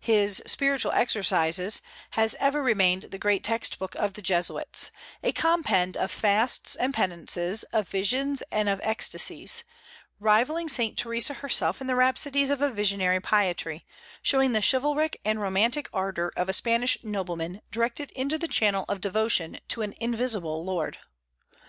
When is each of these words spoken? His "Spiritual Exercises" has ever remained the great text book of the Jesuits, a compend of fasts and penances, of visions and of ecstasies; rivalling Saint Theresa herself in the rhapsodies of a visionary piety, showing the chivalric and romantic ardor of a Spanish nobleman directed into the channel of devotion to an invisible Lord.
His 0.00 0.42
"Spiritual 0.44 0.90
Exercises" 0.90 1.82
has 2.10 2.34
ever 2.40 2.60
remained 2.60 3.04
the 3.12 3.16
great 3.16 3.44
text 3.44 3.78
book 3.78 3.94
of 3.94 4.14
the 4.14 4.20
Jesuits, 4.22 4.90
a 5.22 5.30
compend 5.30 5.96
of 5.96 6.10
fasts 6.10 6.74
and 6.74 6.92
penances, 6.92 7.62
of 7.72 7.86
visions 7.88 8.42
and 8.50 8.68
of 8.68 8.80
ecstasies; 8.82 9.62
rivalling 10.18 10.68
Saint 10.68 10.98
Theresa 10.98 11.32
herself 11.34 11.80
in 11.80 11.86
the 11.86 11.94
rhapsodies 11.94 12.50
of 12.50 12.60
a 12.60 12.70
visionary 12.72 13.20
piety, 13.20 13.86
showing 14.20 14.52
the 14.52 14.60
chivalric 14.68 15.20
and 15.24 15.40
romantic 15.40 15.88
ardor 15.92 16.32
of 16.34 16.48
a 16.48 16.52
Spanish 16.52 16.98
nobleman 17.04 17.60
directed 17.70 18.10
into 18.16 18.36
the 18.36 18.48
channel 18.48 18.84
of 18.88 19.00
devotion 19.00 19.60
to 19.68 19.82
an 19.82 19.94
invisible 20.00 20.64
Lord. 20.64 20.98